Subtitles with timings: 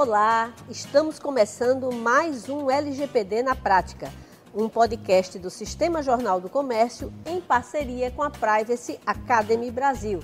[0.00, 4.10] Olá, estamos começando mais um LGPD na Prática,
[4.54, 10.20] um podcast do Sistema Jornal do Comércio em parceria com a Privacy Academy Brasil.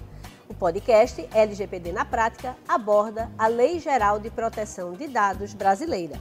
[0.49, 6.19] O podcast LGPD na Prática aborda a Lei Geral de Proteção de Dados brasileira.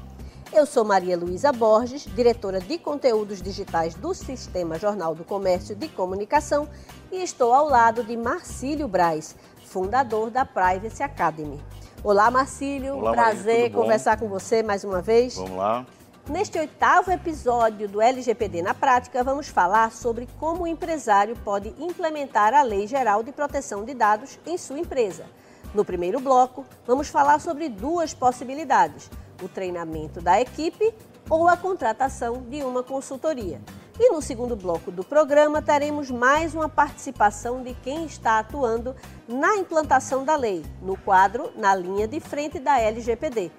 [0.52, 5.88] Eu sou Maria Luísa Borges, diretora de conteúdos digitais do Sistema Jornal do Comércio de
[5.88, 6.68] Comunicação,
[7.10, 9.34] e estou ao lado de Marcílio Braz,
[9.64, 11.64] fundador da Privacy Academy.
[12.06, 12.98] Olá, Marcílio.
[12.98, 15.38] Olá, Prazer Maria, conversar com você mais uma vez.
[15.38, 15.84] Vamos lá.
[16.30, 22.54] Neste oitavo episódio do LGPD na Prática, vamos falar sobre como o empresário pode implementar
[22.54, 25.26] a Lei Geral de Proteção de Dados em sua empresa.
[25.74, 29.10] No primeiro bloco, vamos falar sobre duas possibilidades:
[29.42, 30.94] o treinamento da equipe
[31.28, 33.60] ou a contratação de uma consultoria.
[33.98, 38.94] E no segundo bloco do programa, teremos mais uma participação de quem está atuando
[39.26, 43.50] na implantação da lei, no quadro Na Linha de Frente da LGPD.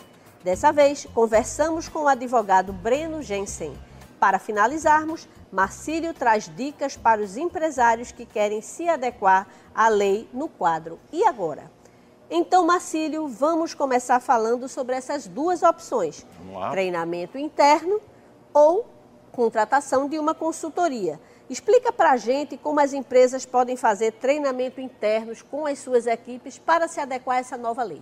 [0.45, 3.73] Dessa vez, conversamos com o advogado Breno Jensen.
[4.21, 10.51] Para finalizarmos, Marcílio traz dicas para os empresários que querem se adequar à lei no
[10.51, 11.01] quadro.
[11.11, 11.71] E agora?
[12.31, 16.27] Então, Marcílio, vamos começar falando sobre essas duas opções:
[16.73, 17.99] treinamento interno
[18.53, 18.96] ou
[19.37, 21.21] contratação de uma consultoria.
[21.51, 26.59] Explica para a gente como as empresas podem fazer treinamento internos com as suas equipes
[26.59, 28.01] para se adequar a essa nova lei.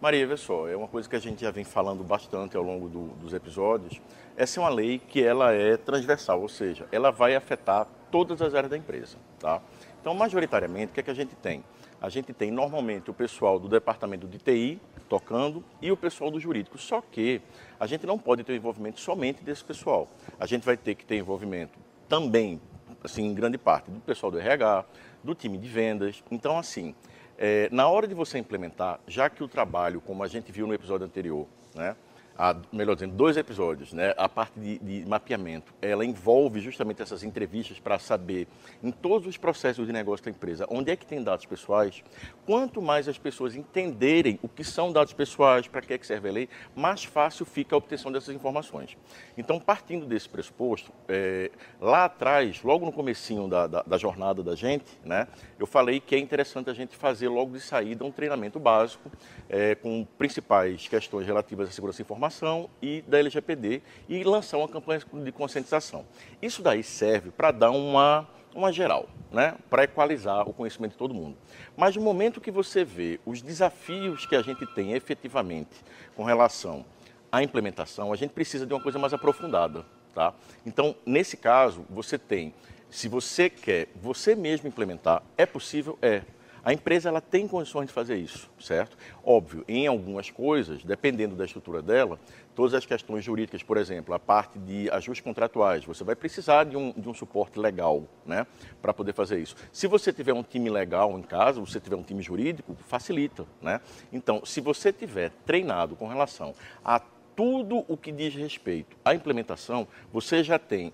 [0.00, 2.88] Maria, vê só, é uma coisa que a gente já vem falando bastante ao longo
[2.88, 4.00] do- dos episódios.
[4.36, 8.54] Essa é uma lei que ela é transversal, ou seja, ela vai afetar todas as
[8.54, 9.60] áreas da empresa, tá?
[10.00, 11.62] Então, majoritariamente, o que é que a gente tem?
[12.00, 14.80] A gente tem normalmente o pessoal do departamento de TI
[15.10, 16.78] tocando e o pessoal do jurídico.
[16.78, 17.42] Só que
[17.78, 20.08] a gente não pode ter envolvimento somente desse pessoal.
[20.38, 21.76] A gente vai ter que ter envolvimento
[22.08, 22.60] também,
[23.02, 24.84] assim, em grande parte, do pessoal do RH,
[25.24, 26.22] do time de vendas.
[26.30, 26.94] Então, assim,
[27.36, 30.74] é, na hora de você implementar, já que o trabalho, como a gente viu no
[30.74, 31.96] episódio anterior, né,
[32.36, 37.22] a, melhor dizendo, dois episódios, né, a parte de, de mapeamento, ela envolve justamente essas
[37.22, 38.48] entrevistas para saber,
[38.82, 42.02] em todos os processos de negócio da empresa, onde é que tem dados pessoais.
[42.46, 46.28] Quanto mais as pessoas entenderem o que são dados pessoais, para que é que serve
[46.28, 48.96] a lei, mais fácil fica a obtenção dessas informações.
[49.36, 51.50] Então, partindo desse pressuposto, é,
[51.80, 55.28] lá atrás, logo no comecinho da, da, da jornada da gente, né,
[55.58, 59.10] eu falei que é interessante a gente fazer logo de saída um treinamento básico
[59.48, 64.68] é, com principais questões relativas à segurança da informação e da LGPD e lançar uma
[64.68, 66.04] campanha de conscientização.
[66.42, 69.56] Isso daí serve para dar uma, uma geral, né?
[69.70, 71.38] para equalizar o conhecimento de todo mundo.
[71.74, 75.82] Mas no momento que você vê os desafios que a gente tem efetivamente
[76.14, 76.84] com relação
[77.32, 79.86] à implementação, a gente precisa de uma coisa mais aprofundada.
[80.14, 80.34] Tá?
[80.66, 82.52] Então, nesse caso, você tem,
[82.90, 85.98] se você quer você mesmo implementar, é possível?
[86.02, 86.22] É.
[86.64, 88.96] A empresa ela tem condições de fazer isso, certo?
[89.24, 92.18] Óbvio, em algumas coisas, dependendo da estrutura dela,
[92.54, 96.76] todas as questões jurídicas, por exemplo, a parte de ajustes contratuais, você vai precisar de
[96.76, 98.46] um, de um suporte legal, né,
[98.82, 99.56] para poder fazer isso.
[99.72, 103.80] Se você tiver um time legal em casa, você tiver um time jurídico, facilita, né?
[104.12, 106.54] Então, se você tiver treinado com relação
[106.84, 107.00] a
[107.34, 110.92] tudo o que diz respeito à implementação, você já tem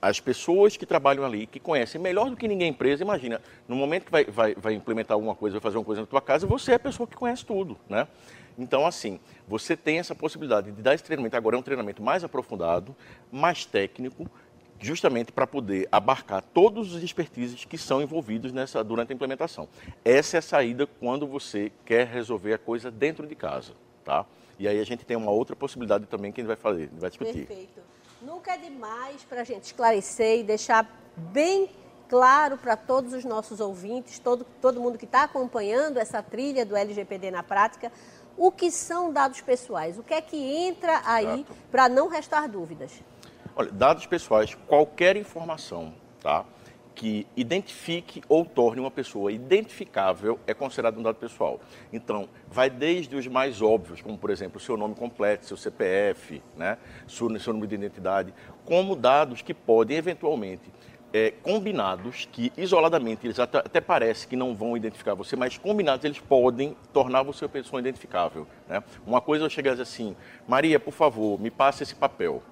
[0.00, 3.74] as pessoas que trabalham ali, que conhecem melhor do que ninguém a empresa, imagina, no
[3.74, 6.46] momento que vai, vai, vai implementar alguma coisa, vai fazer uma coisa na tua casa,
[6.46, 8.06] você é a pessoa que conhece tudo, né?
[8.56, 12.24] Então, assim, você tem essa possibilidade de dar esse treinamento, agora é um treinamento mais
[12.24, 12.94] aprofundado,
[13.30, 14.28] mais técnico,
[14.80, 19.68] justamente para poder abarcar todos os expertises que são envolvidos nessa, durante a implementação.
[20.04, 23.72] Essa é a saída quando você quer resolver a coisa dentro de casa,
[24.04, 24.24] tá?
[24.58, 27.10] E aí a gente tem uma outra possibilidade também que a gente vai fazer, vai
[27.10, 27.46] discutir.
[27.46, 27.80] Perfeito.
[28.28, 31.70] Nunca é demais para a gente esclarecer e deixar bem
[32.10, 36.76] claro para todos os nossos ouvintes, todo, todo mundo que está acompanhando essa trilha do
[36.76, 37.90] LGPD na prática,
[38.36, 43.02] o que são dados pessoais, o que é que entra aí para não restar dúvidas.
[43.56, 46.44] Olha, dados pessoais, qualquer informação, tá?
[46.98, 51.60] Que identifique ou torne uma pessoa identificável é considerado um dado pessoal.
[51.92, 56.42] Então, vai desde os mais óbvios, como por exemplo o seu nome completo, seu CPF,
[56.56, 56.76] né?
[57.06, 58.34] seu, seu número de identidade,
[58.64, 60.72] como dados que podem eventualmente
[61.12, 66.04] é, combinados, que isoladamente eles até, até parece que não vão identificar você, mas combinados
[66.04, 68.44] eles podem tornar você uma pessoa identificável.
[68.68, 68.82] Né?
[69.06, 70.16] Uma coisa eu chegar assim,
[70.48, 72.42] Maria, por favor, me passe esse papel.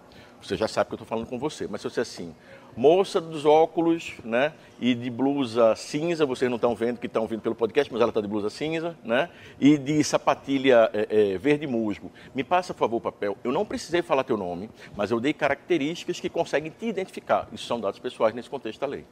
[0.41, 2.35] Você já sabe que eu estou falando com você, mas se você assim,
[2.77, 7.41] moça dos óculos, né, e de blusa cinza, vocês não estão vendo que estão vindo
[7.41, 11.67] pelo podcast, mas ela está de blusa cinza, né, e de sapatilha é, é, verde
[11.67, 12.13] musgo.
[12.35, 13.37] Me passa, por favor, o papel.
[13.43, 17.49] Eu não precisei falar teu nome, mas eu dei características que conseguem te identificar.
[17.53, 19.05] Isso são dados pessoais nesse contexto da lei.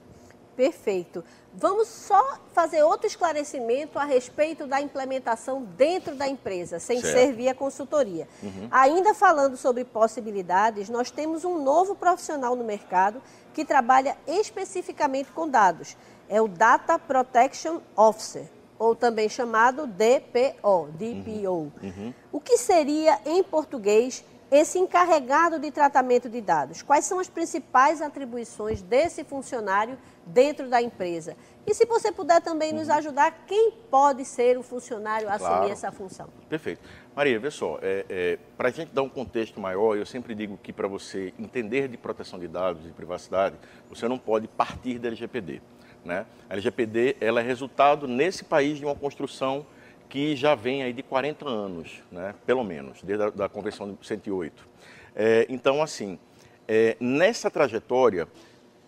[0.56, 1.24] Perfeito.
[1.52, 7.12] Vamos só fazer outro esclarecimento a respeito da implementação dentro da empresa, sem certo.
[7.12, 8.28] ser via consultoria.
[8.42, 8.68] Uhum.
[8.70, 13.22] Ainda falando sobre possibilidades, nós temos um novo profissional no mercado
[13.52, 15.96] que trabalha especificamente com dados.
[16.28, 18.46] É o Data Protection Officer,
[18.78, 21.48] ou também chamado DPO, DPO.
[21.50, 21.72] Uhum.
[21.82, 22.14] Uhum.
[22.32, 24.24] O que seria, em português,
[24.54, 26.80] esse encarregado de tratamento de dados?
[26.80, 31.36] Quais são as principais atribuições desse funcionário dentro da empresa?
[31.66, 32.94] E se você puder também nos uhum.
[32.94, 35.54] ajudar, quem pode ser o funcionário a claro.
[35.54, 36.28] assumir essa função?
[36.48, 36.80] Perfeito.
[37.16, 40.56] Maria, vê só, é, é, para a gente dar um contexto maior, eu sempre digo
[40.62, 43.56] que para você entender de proteção de dados e privacidade,
[43.88, 45.60] você não pode partir da LGPD.
[46.04, 46.26] Né?
[46.48, 49.66] A LGPD ela é resultado, nesse país, de uma construção
[50.14, 54.06] que já vem aí de 40 anos, né, pelo menos, desde a da Convenção de
[54.06, 54.64] 108.
[55.12, 56.20] É, então, assim,
[56.69, 58.28] é, nessa trajetória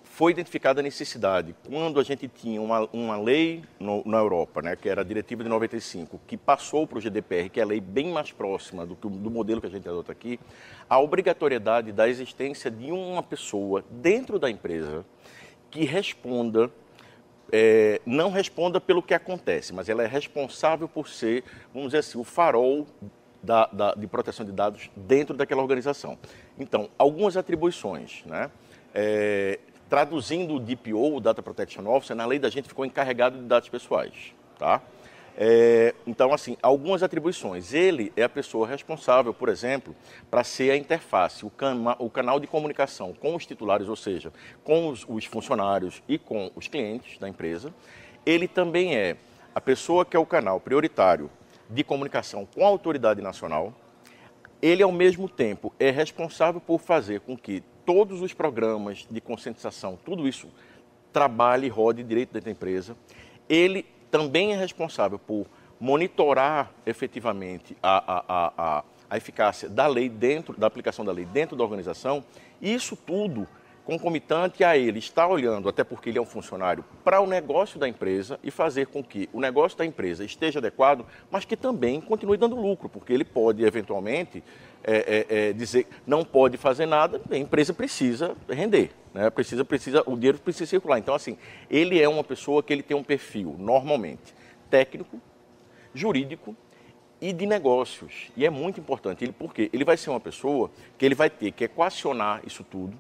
[0.05, 4.77] foi identificada a necessidade, quando a gente tinha uma, uma lei no, na Europa, né,
[4.77, 7.81] que era a Diretiva de 95, que passou para o GDPR, que é a lei
[7.81, 10.39] bem mais próxima do, do modelo que a gente adota aqui,
[10.89, 15.05] a obrigatoriedade da existência de uma pessoa dentro da empresa
[15.73, 16.71] que responda
[17.53, 22.19] é, não responda pelo que acontece, mas ela é responsável por ser, vamos dizer assim,
[22.19, 22.87] o farol
[23.43, 26.19] da, da, de proteção de dados dentro daquela organização.
[26.59, 28.51] Então, algumas atribuições, né?
[28.95, 29.59] É,
[29.89, 33.69] traduzindo o DPO, o Data Protection Officer, na lei da gente ficou encarregado de dados
[33.69, 34.83] pessoais, tá?
[35.39, 37.75] É, então, assim, algumas atribuições.
[37.75, 39.95] Ele é a pessoa responsável, por exemplo,
[40.31, 44.33] para ser a interface, o, cana o, canal de comunicação com os titulares, ou seja,
[44.65, 47.73] com os, os funcionários e com os clientes da empresa.
[48.25, 49.17] Ele também é
[49.55, 51.31] a pessoa que é o canal prioritário
[51.69, 53.75] de comunicação com a autoridade nacional.
[54.63, 59.99] Ele, ao mesmo tempo, é responsável por fazer com que todos os programas de conscientização,
[60.03, 60.49] tudo isso,
[61.13, 62.97] trabalhe e rode direito dentro da empresa.
[63.49, 63.87] Ele
[64.17, 65.47] também é responsável por
[65.79, 71.55] monitorar efetivamente a, a, a, a eficácia da lei dentro, da aplicação da lei dentro
[71.55, 72.25] da organização,
[72.63, 73.47] isso tudo
[73.85, 77.87] concomitante a ele estar olhando, até porque ele é um funcionário, para o negócio da
[77.87, 82.39] empresa e fazer com que o negócio da empresa esteja adequado, mas que também continue
[82.39, 84.43] dando lucro, porque ele pode eventualmente
[84.87, 89.29] é, é, é, dizer não pode fazer nada, a empresa precisa render, né?
[89.31, 90.99] precisa, precisa, o dinheiro precisa circular.
[90.99, 91.37] Então, assim,
[91.69, 94.33] ele é uma pessoa que ele tem um perfil, normalmente,
[94.71, 95.21] técnico,
[95.93, 96.57] jurídico
[97.21, 98.31] e de negócios.
[98.37, 101.51] E é muito importante, ele, porque ele vai ser uma pessoa que ele vai ter
[101.51, 102.97] que equacionar isso tudo,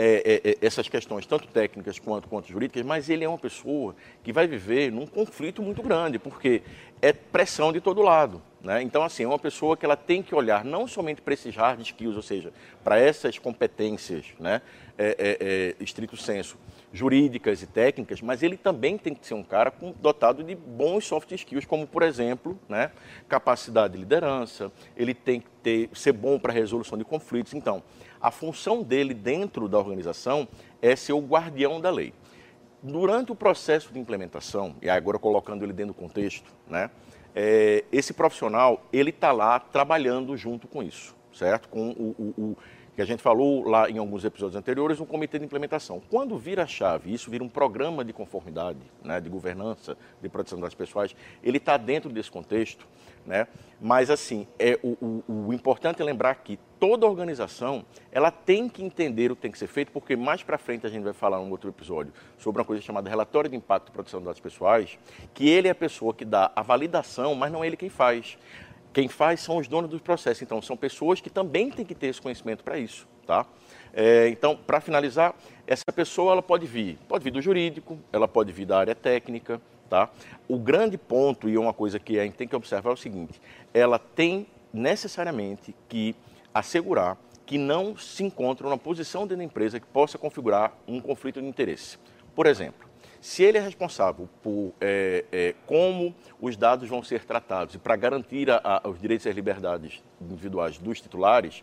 [0.00, 3.96] é, é, é, essas questões, tanto técnicas quanto, quanto jurídicas, mas ele é uma pessoa
[4.22, 6.62] que vai viver num conflito muito grande, porque
[7.02, 8.40] é pressão de todo lado.
[8.62, 8.80] Né?
[8.80, 11.80] Então, assim, é uma pessoa que ela tem que olhar não somente para esses hard
[11.80, 12.52] skills, ou seja,
[12.84, 14.62] para essas competências, né,
[14.98, 16.58] é, é, é, estrito senso,
[16.92, 21.06] jurídicas e técnicas, mas ele também tem que ser um cara com, dotado de bons
[21.06, 22.90] soft skills, como, por exemplo, né,
[23.28, 27.54] capacidade de liderança, ele tem que ter, ser bom para resolução de conflitos.
[27.54, 27.82] Então,
[28.20, 30.48] a função dele dentro da organização
[30.82, 32.12] é ser o guardião da lei.
[32.82, 36.90] Durante o processo de implementação, e agora colocando ele dentro do contexto, né,
[37.34, 41.68] é, esse profissional ele está lá trabalhando junto com isso, certo?
[41.68, 42.56] Com o, o, o
[42.98, 46.02] que a gente falou lá em alguns episódios anteriores, um comitê de implementação.
[46.10, 50.58] Quando vira a chave, isso vira um programa de conformidade, né, de governança, de proteção
[50.58, 52.88] das pessoas, ele está dentro desse contexto,
[53.24, 53.46] né?
[53.80, 58.82] Mas assim, é o, o, o, importante é lembrar que toda organização ela tem que
[58.82, 61.40] entender o que tem que ser feito, porque mais para frente a gente vai falar
[61.40, 64.98] em outro episódio sobre uma coisa chamada relatório de impacto e proteção de dados pessoais,
[65.32, 68.36] que ele é a pessoa que dá a validação, mas não é ele quem faz.
[68.98, 70.42] Quem faz são os donos dos processos.
[70.42, 73.06] Então, são pessoas que também têm que ter esse conhecimento para isso.
[73.24, 73.46] Tá?
[73.92, 75.36] É, então, para finalizar,
[75.68, 79.60] essa pessoa ela pode vir, pode vir do jurídico, ela pode vir da área técnica.
[79.88, 80.10] Tá?
[80.48, 82.96] O grande ponto, e é uma coisa que a gente tem que observar, é o
[82.96, 83.40] seguinte:
[83.72, 86.16] ela tem necessariamente que
[86.52, 91.40] assegurar que não se encontra uma posição dentro da empresa que possa configurar um conflito
[91.40, 91.98] de interesse.
[92.34, 92.87] Por exemplo,
[93.20, 97.96] se ele é responsável por é, é, como os dados vão ser tratados e para
[97.96, 101.62] garantir a, a, os direitos e as liberdades individuais dos titulares,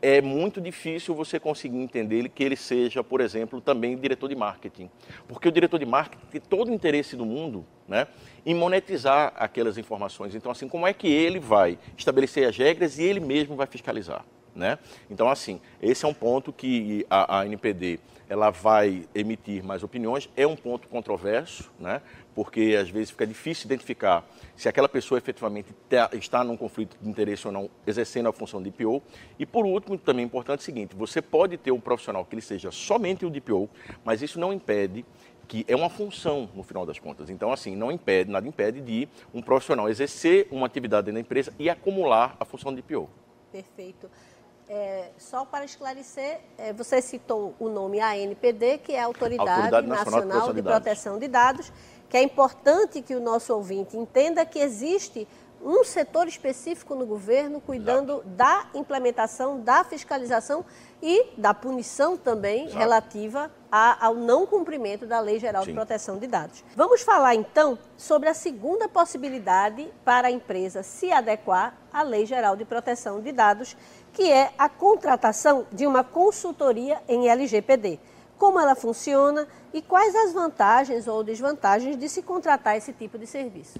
[0.00, 4.88] é muito difícil você conseguir entender que ele seja, por exemplo, também diretor de marketing.
[5.26, 8.06] Porque o diretor de marketing tem todo o interesse do mundo né,
[8.46, 10.34] em monetizar aquelas informações.
[10.34, 14.24] Então, assim, como é que ele vai estabelecer as regras e ele mesmo vai fiscalizar?
[14.54, 14.78] Né?
[15.10, 20.28] Então, assim, esse é um ponto que a, a NPD ela vai emitir mais opiniões.
[20.36, 22.02] É um ponto controverso, né?
[22.34, 25.74] porque às vezes fica difícil identificar se aquela pessoa efetivamente
[26.12, 29.02] está num conflito de interesse ou não, exercendo a função de DPO.
[29.38, 32.42] E por último, também é importante o seguinte: você pode ter um profissional que ele
[32.42, 33.68] seja somente o DPO,
[34.04, 35.04] mas isso não impede
[35.48, 37.30] que é uma função no final das contas.
[37.30, 41.70] Então, assim, não impede, nada impede de um profissional exercer uma atividade da empresa e
[41.70, 43.08] acumular a função de PO.
[43.50, 44.10] Perfeito.
[44.68, 49.86] É, só para esclarecer, é, você citou o nome ANPD, que é a Autoridade, Autoridade
[49.86, 51.66] Nacional, Nacional, de, Proteção, de, Dados.
[51.66, 55.26] de Dados, que é importante que o nosso ouvinte entenda que existe
[55.62, 58.28] um setor específico no governo cuidando Exato.
[58.28, 60.64] da implementação, da fiscalização
[61.02, 62.78] e da punição também Exato.
[62.78, 65.70] relativa a, ao não cumprimento da Lei Geral Sim.
[65.70, 66.64] de Proteção de Dados.
[66.74, 72.56] Vamos falar então sobre a segunda possibilidade para a empresa se adequar à Lei Geral
[72.56, 73.76] de Proteção de Dados,
[74.12, 77.98] que é a contratação de uma consultoria em LGPD.
[78.36, 83.26] Como ela funciona e quais as vantagens ou desvantagens de se contratar esse tipo de
[83.26, 83.78] serviço?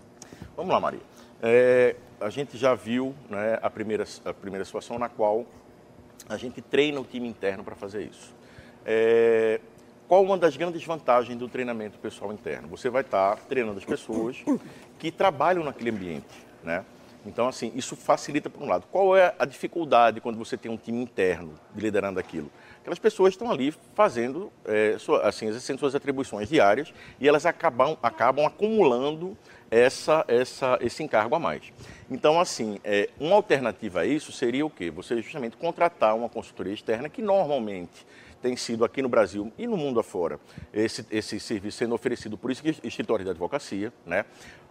[0.56, 1.00] Vamos lá, Maria.
[1.40, 5.47] É, a gente já viu né, a, primeira, a primeira situação na qual
[6.28, 8.35] a gente treina o time interno para fazer isso.
[8.85, 9.61] É,
[10.08, 12.66] qual uma das grandes vantagens do treinamento pessoal interno?
[12.68, 14.42] Você vai estar treinando as pessoas
[14.99, 16.85] que trabalham naquele ambiente, né?
[17.28, 18.87] Então, assim, isso facilita por um lado.
[18.90, 22.50] Qual é a dificuldade quando você tem um time interno liderando aquilo?
[22.80, 28.47] Aquelas pessoas estão ali fazendo, é, assim, exercendo suas atribuições diárias e elas acabam, acabam
[28.47, 29.37] acumulando
[29.70, 31.70] essa, essa, esse encargo a mais.
[32.11, 34.90] Então, assim, é, uma alternativa a isso seria o quê?
[34.90, 38.06] Você justamente contratar uma consultoria externa que normalmente
[38.40, 40.38] tem sido aqui no Brasil e no mundo afora
[40.73, 44.25] esse, esse serviço sendo oferecido por escritórios de advocacia, né?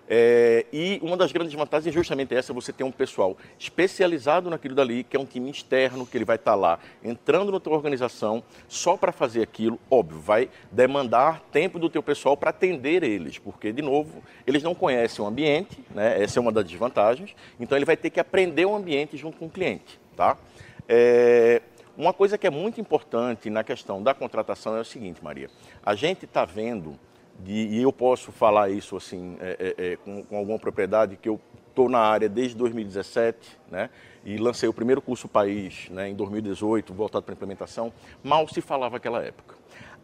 [0.09, 4.73] É, e uma das grandes vantagens é justamente essa, você ter um pessoal especializado naquilo
[4.73, 7.73] dali, que é um time externo, que ele vai estar tá lá entrando na tua
[7.73, 9.77] organização só para fazer aquilo.
[9.91, 14.73] Óbvio, vai demandar tempo do teu pessoal para atender eles, porque, de novo, eles não
[14.73, 16.21] conhecem o ambiente, né?
[16.21, 19.47] essa é uma das desvantagens, então ele vai ter que aprender o ambiente junto com
[19.47, 19.99] o cliente.
[20.15, 20.37] Tá?
[20.87, 21.61] É,
[21.97, 25.49] uma coisa que é muito importante na questão da contratação é o seguinte, Maria.
[25.83, 26.97] A gente está vendo
[27.39, 31.29] de, e eu posso falar isso assim é, é, é, com, com, alguma propriedade, que
[31.29, 31.39] eu
[31.69, 33.89] estou na área desde 2017, né,
[34.25, 38.95] e lancei o primeiro curso país né, em 2018, voltado para implementação, mal se falava
[38.95, 39.55] naquela época.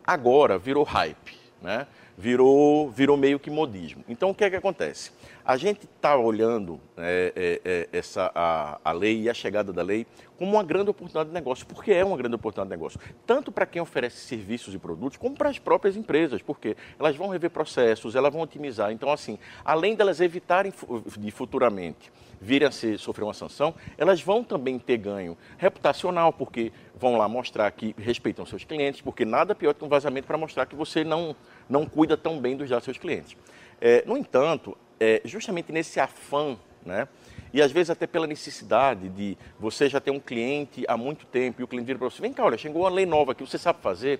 [0.05, 4.03] Agora virou hype, né, virou, virou meio que modismo.
[4.07, 5.11] Então o que é que acontece?
[5.45, 9.81] A gente está olhando é, é, é, essa, a, a lei e a chegada da
[9.81, 10.05] lei
[10.37, 13.65] como uma grande oportunidade de negócio, porque é uma grande oportunidade de negócio, tanto para
[13.65, 18.15] quem oferece serviços e produtos, como para as próprias empresas, porque elas vão rever processos,
[18.15, 18.91] elas vão otimizar.
[18.91, 20.73] Então, assim, além delas evitarem
[21.17, 22.11] de futuramente
[22.43, 27.27] virem a ser, sofrer uma sanção, elas vão também ter ganho reputacional, porque vão lá
[27.27, 31.03] mostrar que respeitam seus clientes, porque nada pior que um vazamento para mostrar que você
[31.03, 31.35] não,
[31.67, 33.35] não cuida tão bem dos seus clientes.
[33.81, 37.07] É, no entanto, é, justamente nesse afã, né,
[37.53, 41.61] e às vezes até pela necessidade de você já ter um cliente há muito tempo
[41.61, 43.57] e o cliente vira para você, vem cá, olha, chegou uma lei nova que você
[43.57, 44.19] sabe fazer.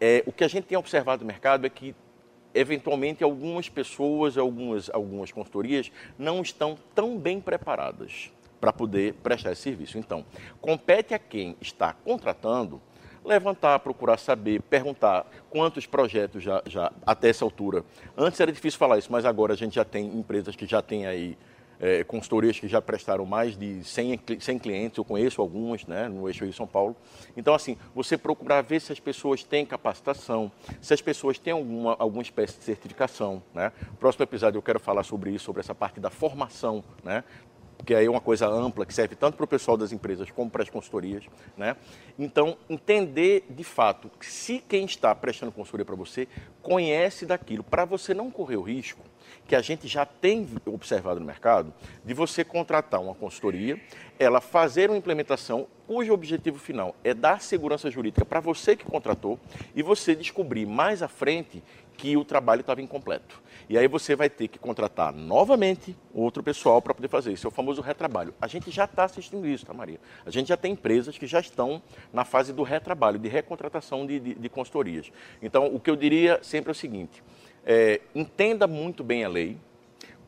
[0.00, 1.94] É, o que a gente tem observado no mercado é que
[2.54, 9.62] eventualmente algumas pessoas, algumas, algumas consultorias não estão tão bem preparadas para poder prestar esse
[9.62, 9.98] serviço.
[9.98, 10.24] Então,
[10.60, 12.80] compete a quem está contratando
[13.24, 17.84] levantar, procurar saber, perguntar quantos projetos já, já até essa altura.
[18.16, 21.06] Antes era difícil falar isso, mas agora a gente já tem empresas que já têm
[21.06, 21.36] aí
[21.80, 26.28] é, consultorias que já prestaram mais de 100, 100 clientes, eu conheço algumas né, no
[26.28, 26.94] eixo Rio São Paulo.
[27.34, 31.96] Então, assim, você procurar ver se as pessoas têm capacitação, se as pessoas têm alguma,
[31.98, 33.42] alguma espécie de certificação.
[33.54, 33.72] Né?
[33.98, 37.24] Próximo episódio eu quero falar sobre isso, sobre essa parte da formação, né?
[37.84, 40.50] Que aí é uma coisa ampla, que serve tanto para o pessoal das empresas como
[40.50, 41.24] para as consultorias.
[41.56, 41.76] Né?
[42.18, 46.28] Então, entender de fato se quem está prestando consultoria para você
[46.62, 49.00] conhece daquilo, para você não correr o risco
[49.46, 51.72] que a gente já tem observado no mercado,
[52.04, 53.80] de você contratar uma consultoria,
[54.18, 59.38] ela fazer uma implementação cujo objetivo final é dar segurança jurídica para você que contratou
[59.74, 61.62] e você descobrir mais à frente
[61.96, 63.42] que o trabalho estava incompleto.
[63.70, 67.46] E aí você vai ter que contratar novamente outro pessoal para poder fazer isso.
[67.46, 68.34] É o famoso retrabalho.
[68.40, 70.00] A gente já está assistindo isso, tá, Maria?
[70.26, 71.80] A gente já tem empresas que já estão
[72.12, 75.12] na fase do retrabalho, de recontratação de, de, de consultorias.
[75.40, 77.22] Então, o que eu diria sempre é o seguinte:
[77.64, 79.56] é, entenda muito bem a lei,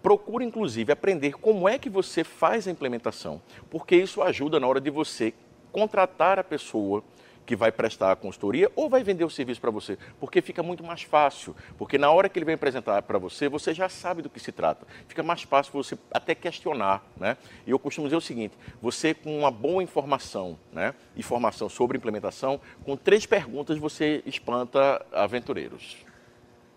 [0.00, 4.80] procure inclusive aprender como é que você faz a implementação, porque isso ajuda na hora
[4.80, 5.34] de você
[5.72, 7.02] contratar a pessoa
[7.44, 10.84] que vai prestar a consultoria ou vai vender o serviço para você, porque fica muito
[10.84, 14.30] mais fácil, porque na hora que ele vem apresentar para você, você já sabe do
[14.30, 14.87] que se trata.
[15.08, 17.37] Fica mais fácil você até questionar, né?
[17.66, 22.61] E eu costumo dizer o seguinte, você com uma boa informação, né, informação sobre implementação,
[22.84, 26.04] com três perguntas você espanta aventureiros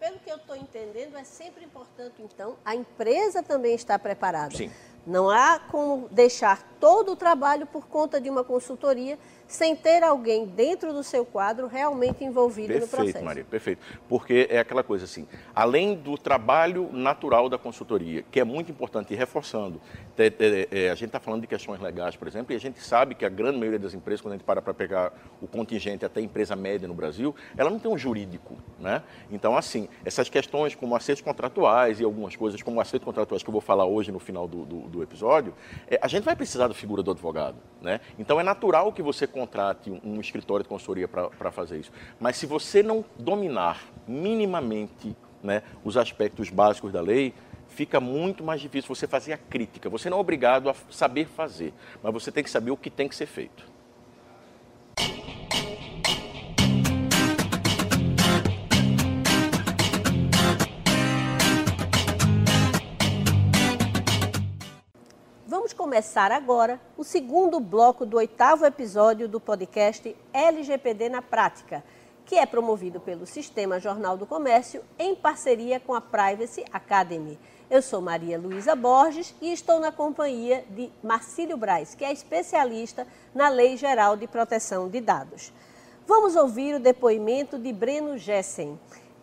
[0.05, 4.55] pelo que eu estou entendendo, é sempre importante, então, a empresa também estar preparada.
[4.55, 4.71] Sim.
[5.03, 10.45] Não há como deixar todo o trabalho por conta de uma consultoria sem ter alguém
[10.45, 13.25] dentro do seu quadro realmente envolvido perfeito, no processo.
[13.25, 13.81] Maria, perfeito.
[14.09, 19.13] Porque é aquela coisa assim, além do trabalho natural da consultoria, que é muito importante,
[19.13, 19.79] e reforçando,
[20.17, 23.25] é, a gente está falando de questões legais, por exemplo, e a gente sabe que
[23.25, 26.55] a grande maioria das empresas, quando a gente para para pegar o contingente até empresa
[26.55, 29.03] média no Brasil, ela não tem um jurídico, né?
[29.31, 33.53] Então, assim, essas questões como acertos contratuais e algumas coisas como acertos contratuais que eu
[33.53, 35.53] vou falar hoje no final do, do, do episódio,
[35.87, 37.99] é, a gente vai precisar da figura do advogado, né?
[38.17, 41.91] Então, é natural que você contrate um, escritório de consultoria para fazer isso.
[42.17, 45.13] Mas se você não dominar minimamente
[45.43, 47.33] né, os aspectos básicos da lei,
[47.67, 49.89] fica muito mais difícil você fazer a crítica.
[49.89, 53.09] Você não é obrigado a saber fazer, mas você tem que saber o que tem
[53.09, 53.75] que ser feito.
[65.47, 71.83] Vamos começar agora o segundo bloco do oitavo episódio do podcast LGPD na Prática,
[72.25, 77.37] que é promovido pelo Sistema Jornal do Comércio em parceria com a Privacy Academy.
[77.69, 83.05] Eu sou Maria Luísa Borges e estou na companhia de Marcílio Braz, que é especialista
[83.31, 85.53] na Lei Geral de Proteção de Dados.
[86.07, 88.79] Vamos ouvir o depoimento de Breno Gessen.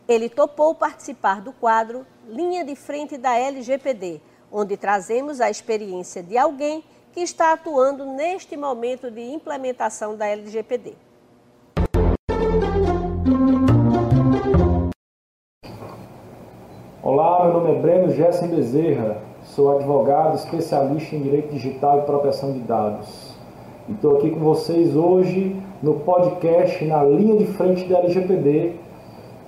[0.06, 4.20] Ele topou participar do quadro Linha de Frente da LGPD,
[4.52, 10.92] onde trazemos a experiência de alguém que está atuando neste momento de implementação da LGPD.
[17.02, 22.52] Olá, meu nome é Breno Gessen Bezerra, sou advogado especialista em direito digital e proteção
[22.52, 23.32] de dados.
[23.88, 28.76] Estou aqui com vocês hoje no podcast na linha de frente da LGPD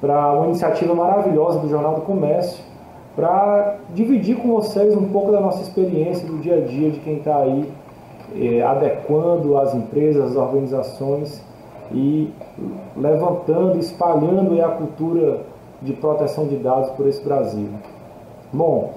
[0.00, 2.73] para uma iniciativa maravilhosa do Jornal do Comércio
[3.14, 7.18] para dividir com vocês um pouco da nossa experiência do dia a dia de quem
[7.18, 7.70] está aí
[8.36, 11.42] eh, adequando as empresas, as organizações
[11.92, 12.32] e
[12.96, 15.40] levantando, espalhando a cultura
[15.80, 17.68] de proteção de dados por esse Brasil.
[18.52, 18.94] Bom,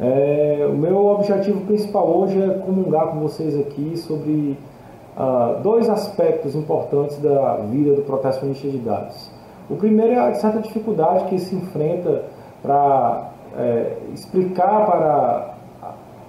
[0.00, 4.56] é, o meu objetivo principal hoje é comungar com vocês aqui sobre
[5.16, 9.30] uh, dois aspectos importantes da vida do protecionista de dados.
[9.68, 12.24] O primeiro é a certa dificuldade que se enfrenta
[12.62, 15.54] para é, explicar para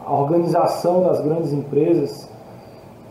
[0.06, 2.30] a organização das grandes empresas,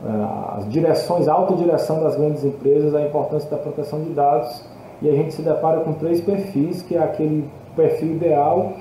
[0.04, 4.64] é, as direções, a autodireção das grandes empresas, a importância da proteção de dados
[5.02, 8.72] e a gente se depara com três perfis, que é aquele perfil ideal,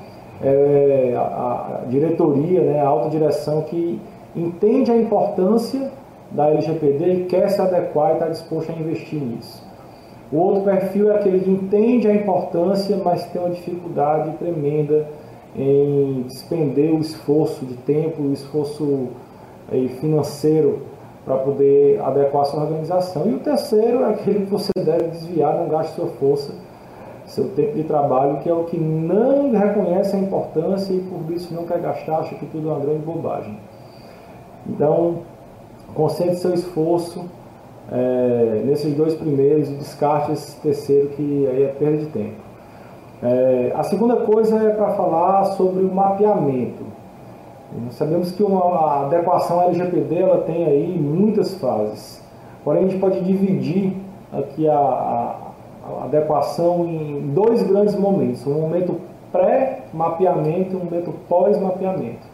[0.41, 3.99] é, a, a, diretoria, né, a autodireção que
[4.35, 5.91] entende a importância
[6.31, 9.68] da LGPD e quer se adequar e está disposto a investir nisso.
[10.31, 15.07] O outro perfil é aquele que entende a importância, mas tem uma dificuldade tremenda
[15.55, 19.07] em despender o esforço de tempo, o esforço
[19.71, 20.83] eh, financeiro
[21.25, 23.27] para poder adequar a sua organização.
[23.27, 26.53] E o terceiro é aquele que você deve desviar, não gaste sua força,
[27.25, 31.53] seu tempo de trabalho, que é o que não reconhece a importância e por isso
[31.53, 33.57] não quer gastar, acha que tudo é uma grande bobagem.
[34.67, 35.19] Então,
[35.95, 37.25] concentre seu esforço
[37.91, 42.49] é, nesses dois primeiros e descarte esse terceiro que aí é perda de tempo.
[43.21, 46.83] É, a segunda coisa é para falar sobre o mapeamento.
[47.85, 52.23] Nós sabemos que uma adequação LGPD ela tem aí muitas fases.
[52.63, 53.93] Porém, a gente pode dividir
[54.33, 55.35] aqui a, a,
[55.85, 58.99] a adequação em dois grandes momentos: um momento
[59.31, 62.27] pré-mapeamento e um momento pós-mapeamento.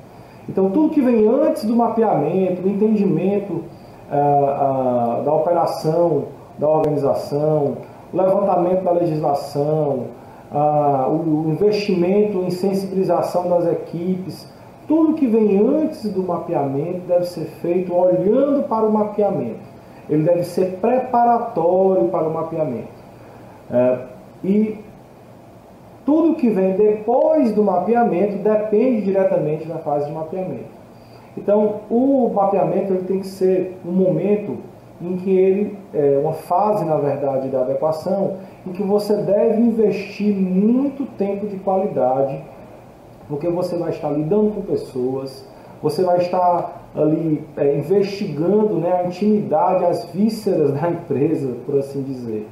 [0.47, 3.63] Então, tudo que vem antes do mapeamento, do entendimento
[4.11, 6.25] ah, ah, da operação,
[6.57, 7.77] da organização,
[8.13, 10.05] levantamento da legislação,
[10.51, 14.47] ah, o investimento em sensibilização das equipes,
[14.87, 19.75] tudo que vem antes do mapeamento deve ser feito olhando para o mapeamento.
[20.07, 22.93] Ele deve ser preparatório para o mapeamento.
[23.71, 23.97] É,
[24.43, 24.77] e
[26.05, 30.74] tudo que vem depois do mapeamento depende diretamente da fase de mapeamento.
[31.37, 34.57] Então, o mapeamento ele tem que ser um momento
[35.01, 40.33] em que ele é uma fase, na verdade, da adequação, em que você deve investir
[40.33, 42.41] muito tempo de qualidade
[43.27, 45.45] porque você vai estar lidando com pessoas,
[45.81, 52.01] você vai estar ali é, investigando né, a intimidade, as vísceras da empresa, por assim
[52.03, 52.47] dizer.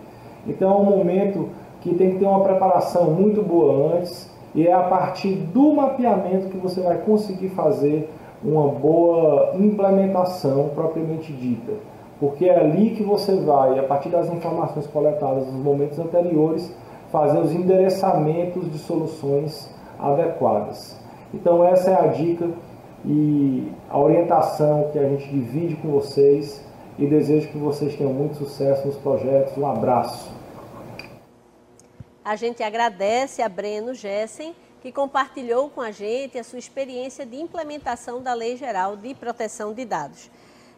[0.48, 1.50] Então é um momento
[1.82, 6.50] que tem que ter uma preparação muito boa antes e é a partir do mapeamento
[6.50, 8.10] que você vai conseguir fazer
[8.44, 11.74] uma boa implementação propriamente dita.
[12.20, 16.74] Porque é ali que você vai, a partir das informações coletadas nos momentos anteriores,
[17.12, 20.98] fazer os endereçamentos de soluções adequadas.
[21.34, 22.50] Então essa é a dica
[23.06, 26.64] e a orientação que a gente divide com vocês
[26.98, 29.58] e desejo que vocês tenham muito sucesso nos projetos.
[29.58, 30.32] Um abraço.
[32.24, 37.38] A gente agradece a Breno Gessen, que compartilhou com a gente a sua experiência de
[37.38, 40.30] implementação da Lei Geral de Proteção de Dados.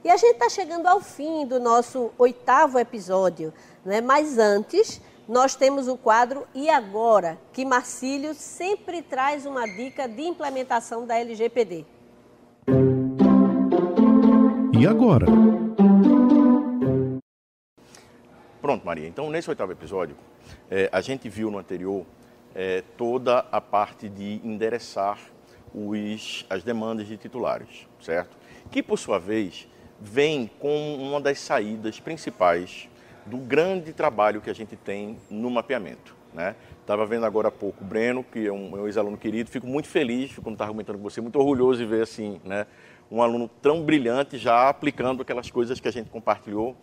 [0.03, 3.51] E a gente está chegando ao fim do nosso oitavo episódio,
[3.83, 4.01] né?
[4.01, 10.21] mas antes nós temos o quadro E Agora, que Marcílio sempre traz uma dica de
[10.21, 11.83] implementação da LGPD.
[14.79, 15.25] E agora?
[18.61, 19.07] Pronto, Maria.
[19.07, 20.15] Então, nesse oitavo episódio,
[20.69, 22.05] é, a gente viu no anterior
[22.55, 25.19] é, toda a parte de endereçar
[25.73, 28.37] os, as demandas de titulares, certo?
[28.71, 29.67] Que, por sua vez,
[29.99, 32.89] vem com uma das saídas principais
[33.25, 36.15] do grande trabalho que a gente tem no mapeamento.
[36.33, 36.55] Né?
[36.81, 39.87] Estava vendo agora há pouco o Breno, que é um meu ex-aluno querido, fico muito
[39.87, 42.67] feliz, quando estava comentando com você, muito orgulhoso de ver assim, né?
[43.09, 46.75] um aluno tão brilhante já aplicando aquelas coisas que a gente compartilhou.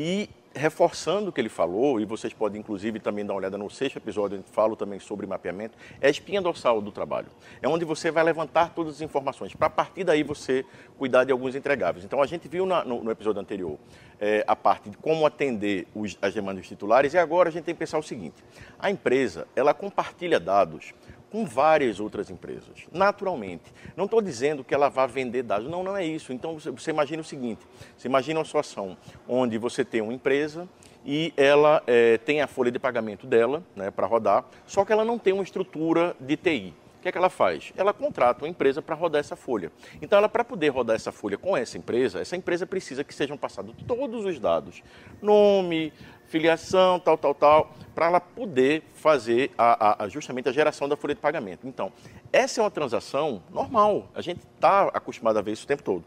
[0.00, 3.68] E reforçando o que ele falou, e vocês podem inclusive também dar uma olhada no
[3.68, 7.26] sexto episódio, onde falo também sobre mapeamento, é a espinha dorsal do trabalho.
[7.60, 10.64] É onde você vai levantar todas as informações, para a partir daí você
[10.96, 12.04] cuidar de alguns entregáveis.
[12.04, 13.76] Então a gente viu na, no, no, episódio anterior
[14.20, 17.74] é, a parte de como atender os, as demandas titulares, e agora a gente tem
[17.74, 18.36] que pensar o seguinte:
[18.78, 20.94] a empresa ela compartilha dados
[21.30, 23.72] com várias outras empresas, naturalmente.
[23.96, 26.32] Não estou dizendo que ela vá vender dados, não, não é isso.
[26.32, 27.60] Então você, você imagina o seguinte:
[27.96, 28.96] você imagina uma situação
[29.28, 30.68] onde você tem uma empresa
[31.04, 35.04] e ela é, tem a folha de pagamento dela né, para rodar, só que ela
[35.04, 36.74] não tem uma estrutura de TI.
[36.98, 37.72] O que é que ela faz?
[37.76, 39.70] Ela contrata uma empresa para rodar essa folha.
[40.02, 43.36] Então, ela para poder rodar essa folha com essa empresa, essa empresa precisa que sejam
[43.36, 44.82] passados todos os dados:
[45.22, 45.92] nome,
[46.26, 51.14] filiação, tal, tal, tal, para ela poder fazer a, a, justamente a geração da folha
[51.14, 51.68] de pagamento.
[51.68, 51.92] Então,
[52.32, 56.04] essa é uma transação normal, a gente está acostumado a ver isso o tempo todo.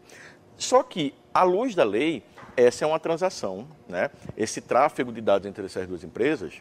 [0.58, 2.22] Só que, à luz da lei,
[2.54, 4.10] essa é uma transação, né?
[4.36, 6.60] esse tráfego de dados entre essas duas empresas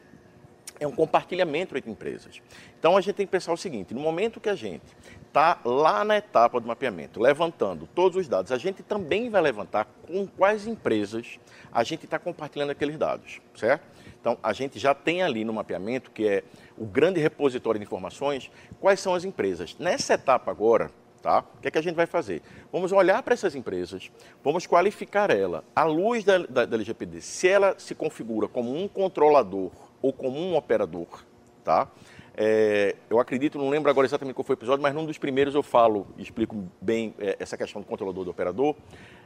[0.81, 2.41] é um compartilhamento entre empresas.
[2.79, 4.81] Então, a gente tem que pensar o seguinte, no momento que a gente
[5.27, 9.85] está lá na etapa do mapeamento, levantando todos os dados, a gente também vai levantar
[10.07, 11.39] com quais empresas
[11.71, 13.83] a gente está compartilhando aqueles dados, certo?
[14.19, 16.43] Então, a gente já tem ali no mapeamento, que é
[16.75, 19.75] o grande repositório de informações, quais são as empresas.
[19.77, 20.89] Nessa etapa agora,
[21.21, 21.45] tá?
[21.57, 22.41] O que é que a gente vai fazer?
[22.71, 24.11] Vamos olhar para essas empresas,
[24.43, 28.87] vamos qualificar ela à luz da, da, da LGPD, se ela se configura como um
[28.87, 31.07] controlador ou como um operador,
[31.63, 31.87] tá?
[32.35, 35.53] É, eu acredito, não lembro agora exatamente qual foi o episódio, mas num dos primeiros
[35.53, 38.75] eu falo e explico bem é, essa questão do controlador do operador.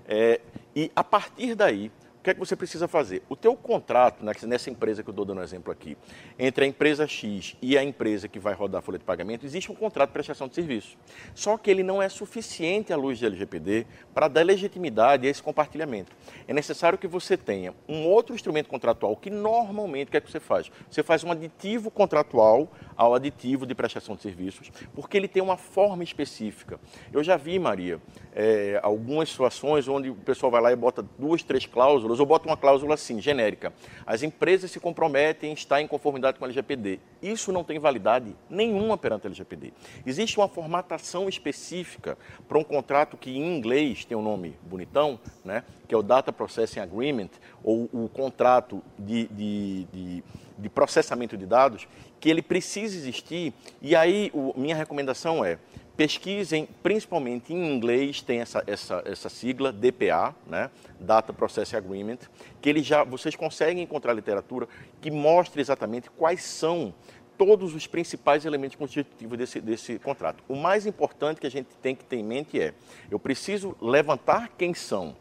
[0.07, 0.41] É,
[0.75, 1.91] e a partir daí,
[2.25, 3.21] que é que você precisa fazer?
[3.29, 5.95] O teu contrato, né, nessa empresa que eu estou dando um exemplo aqui,
[6.39, 9.71] entre a empresa X e a empresa que vai rodar a folha de pagamento, existe
[9.71, 10.97] um contrato de prestação de serviço.
[11.35, 15.41] Só que ele não é suficiente à luz do LGPD para dar legitimidade a esse
[15.41, 16.11] compartilhamento.
[16.47, 20.31] É necessário que você tenha um outro instrumento contratual que normalmente, o que é que
[20.31, 20.71] você faz?
[20.89, 25.57] Você faz um aditivo contratual ao aditivo de prestação de serviços, porque ele tem uma
[25.57, 26.79] forma específica.
[27.13, 28.01] Eu já vi, Maria,
[28.33, 32.25] é, algumas situações onde o pessoal vai lá e bota duas, três cláusulas cláusulas, ou
[32.25, 33.73] bota uma cláusula assim, genérica.
[34.05, 36.99] As empresas se comprometem em estar em conformidade com a LGPD.
[37.21, 39.73] Isso não tem validade nenhuma perante a LGPD.
[40.05, 45.63] Existe uma formatação específica para um contrato que em inglês tem um nome bonitão, né?
[45.87, 47.29] que é o Data Processing Agreement,
[47.63, 50.23] ou o contrato de, de, de,
[50.57, 51.87] de processamento de dados,
[52.19, 53.53] que ele precisa existir.
[53.81, 55.59] E aí, o, minha recomendação é,
[55.95, 60.69] pesquisem, principalmente em inglês, tem essa, essa, essa sigla, DPA, né?
[60.99, 62.19] Data Process Agreement,
[62.61, 64.67] que ele já, vocês conseguem encontrar literatura
[65.01, 66.93] que mostre exatamente quais são
[67.37, 70.43] todos os principais elementos constitutivos desse, desse contrato.
[70.47, 72.73] O mais importante que a gente tem que ter em mente é,
[73.09, 75.15] eu preciso levantar quem são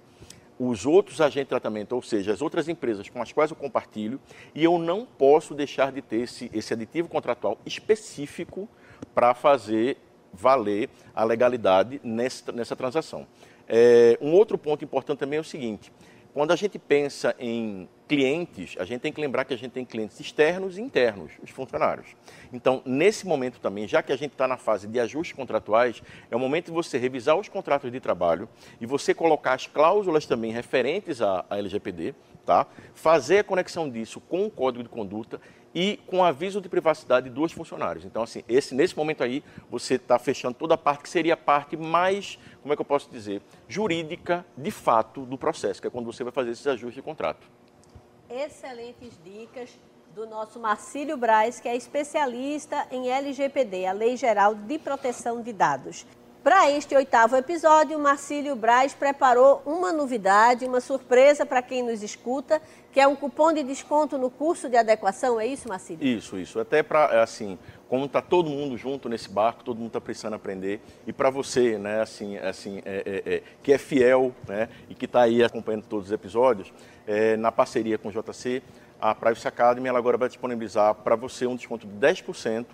[0.59, 4.21] os outros agentes de tratamento, ou seja, as outras empresas com as quais eu compartilho,
[4.55, 8.69] e eu não posso deixar de ter esse, esse aditivo contratual específico
[9.13, 9.99] para fazer
[10.35, 13.27] valer a legalidade nessa, nessa transação.
[13.69, 15.93] É, um outro ponto importante também é o seguinte:
[16.35, 19.85] quando a gente pensa em clientes, a gente tem que lembrar que a gente tem
[19.85, 22.09] clientes externos e internos, os funcionários.
[22.53, 26.37] Então, nesse momento também, já que a gente está na fase de ajustes contratuais, é
[26.37, 28.49] o momento de você revisar os contratos de trabalho
[28.81, 32.67] e você colocar as cláusulas também referentes à, à LGPD, tá?
[32.95, 35.41] fazer a conexão disso com o código de conduta
[35.75, 38.05] e com aviso de privacidade dos funcionários.
[38.05, 41.37] Então, assim, esse, nesse momento aí, você está fechando toda a parte que seria a
[41.37, 45.91] parte mais, como é que eu posso dizer, jurídica, de fato, do processo, que é
[45.91, 47.47] quando você vai fazer esses ajustes de contrato.
[48.31, 49.77] Excelentes dicas
[50.15, 55.53] do nosso Marcílio Braz, que é especialista em LGPD, a Lei Geral de Proteção de
[55.53, 56.07] Dados.
[56.45, 62.61] Para este oitavo episódio, Marcílio Braz preparou uma novidade, uma surpresa para quem nos escuta,
[62.93, 66.07] que é um cupom de desconto no curso de adequação, é isso, Marcílio?
[66.07, 66.61] Isso, isso.
[66.61, 70.83] Até para, assim, como está todo mundo junto nesse barco, todo mundo está precisando aprender,
[71.07, 75.07] e para você, né, assim, assim é, é, é, que é fiel né, e que
[75.07, 76.71] está aí acompanhando todos os episódios,
[77.07, 78.63] é, na parceria com o JC,
[79.01, 82.67] a Privacy Academy ela agora vai disponibilizar para você um desconto de 10%